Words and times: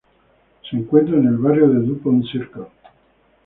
Se 0.67 0.75
encuentra 0.75 1.15
en 1.15 1.27
el 1.27 1.37
barrio 1.37 1.69
de 1.69 1.79
Dupont 1.85 2.23
Circle. 2.25 2.65